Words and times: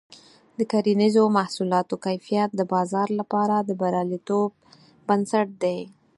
د 0.57 0.59
کرنیزو 0.71 1.23
محصولاتو 1.37 1.95
کیفیت 2.05 2.49
د 2.55 2.61
بازار 2.73 3.07
لپاره 3.19 3.55
د 3.61 3.69
بریالیتوب 3.81 4.49
بنسټ 5.07 5.47
دی. 5.63 5.79